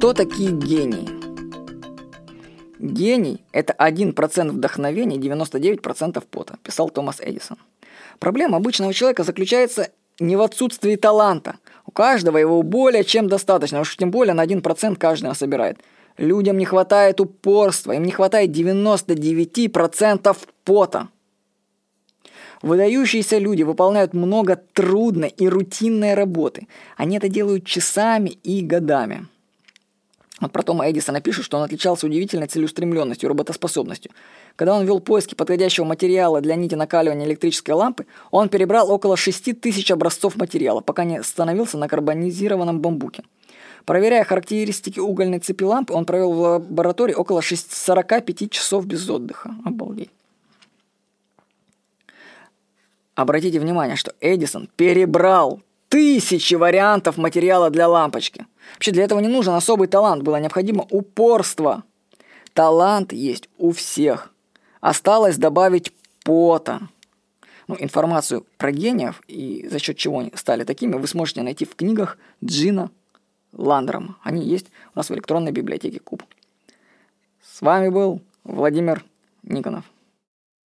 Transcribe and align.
Кто 0.00 0.14
такие 0.14 0.50
гении? 0.52 1.06
Гений– 2.78 3.44
это 3.52 3.74
1% 3.78 4.48
вдохновения 4.48 5.16
и 5.16 5.20
99% 5.20 6.24
пота, 6.30 6.56
писал 6.62 6.88
Томас 6.88 7.20
Эдисон. 7.20 7.58
Проблема 8.18 8.56
обычного 8.56 8.94
человека 8.94 9.24
заключается 9.24 9.90
не 10.18 10.36
в 10.36 10.40
отсутствии 10.40 10.96
таланта. 10.96 11.56
У 11.84 11.90
каждого 11.90 12.38
его 12.38 12.62
более 12.62 13.04
чем 13.04 13.28
достаточно, 13.28 13.80
уж 13.80 13.94
тем 13.98 14.10
более 14.10 14.32
на 14.32 14.46
1% 14.46 14.96
каждый 14.96 15.34
собирает. 15.34 15.76
Людям 16.16 16.56
не 16.56 16.64
хватает 16.64 17.20
упорства, 17.20 17.92
им 17.92 18.04
не 18.04 18.12
хватает 18.12 18.52
99% 18.56 20.34
пота. 20.64 21.08
Выдающиеся 22.62 23.36
люди 23.36 23.64
выполняют 23.64 24.14
много 24.14 24.56
трудной 24.72 25.28
и 25.28 25.46
рутинной 25.46 26.14
работы. 26.14 26.68
Они 26.96 27.18
это 27.18 27.28
делают 27.28 27.66
часами 27.66 28.30
и 28.30 28.62
годами. 28.62 29.26
Вот 30.40 30.52
про 30.52 30.62
Тома 30.62 30.90
Эдисона 30.90 31.20
пишут, 31.20 31.44
что 31.44 31.58
он 31.58 31.64
отличался 31.64 32.06
удивительной 32.06 32.46
целеустремленностью, 32.46 33.28
работоспособностью. 33.28 34.10
Когда 34.56 34.74
он 34.74 34.86
вел 34.86 35.00
поиски 35.00 35.34
подходящего 35.34 35.84
материала 35.84 36.40
для 36.40 36.54
нити 36.54 36.74
накаливания 36.74 37.26
электрической 37.26 37.74
лампы, 37.74 38.06
он 38.30 38.48
перебрал 38.48 38.90
около 38.90 39.16
6 39.16 39.60
тысяч 39.60 39.90
образцов 39.90 40.36
материала, 40.36 40.80
пока 40.80 41.04
не 41.04 41.18
остановился 41.18 41.76
на 41.76 41.88
карбонизированном 41.88 42.80
бамбуке. 42.80 43.22
Проверяя 43.84 44.24
характеристики 44.24 44.98
угольной 44.98 45.40
цепи 45.40 45.64
лампы, 45.64 45.92
он 45.92 46.04
провел 46.04 46.32
в 46.32 46.40
лаборатории 46.40 47.14
около 47.14 47.42
6, 47.42 47.72
45 47.72 48.50
часов 48.50 48.86
без 48.86 49.08
отдыха. 49.08 49.54
Обалдеть. 49.64 50.10
Обратите 53.14 53.60
внимание, 53.60 53.96
что 53.96 54.14
Эдисон 54.20 54.68
перебрал 54.76 55.60
тысячи 55.90 56.54
вариантов 56.54 57.18
материала 57.18 57.68
для 57.68 57.88
лампочки. 57.88 58.46
Вообще 58.74 58.92
для 58.92 59.04
этого 59.04 59.18
не 59.18 59.28
нужен 59.28 59.54
особый 59.54 59.88
талант, 59.88 60.22
было 60.22 60.36
необходимо 60.36 60.86
упорство. 60.88 61.82
Талант 62.54 63.12
есть 63.12 63.48
у 63.58 63.72
всех. 63.72 64.32
Осталось 64.80 65.36
добавить 65.36 65.92
пота. 66.24 66.80
Ну, 67.66 67.76
информацию 67.78 68.46
про 68.56 68.72
гениев 68.72 69.20
и 69.26 69.68
за 69.68 69.78
счет 69.78 69.96
чего 69.96 70.20
они 70.20 70.32
стали 70.34 70.64
такими, 70.64 70.94
вы 70.94 71.06
сможете 71.06 71.42
найти 71.42 71.64
в 71.64 71.74
книгах 71.74 72.18
Джина 72.42 72.90
Ландером. 73.52 74.16
Они 74.22 74.44
есть 74.44 74.66
у 74.94 74.98
нас 74.98 75.10
в 75.10 75.14
электронной 75.14 75.52
библиотеке 75.52 76.00
Куб. 76.00 76.22
С 77.42 77.60
вами 77.62 77.88
был 77.88 78.20
Владимир 78.44 79.04
Никонов. 79.42 79.84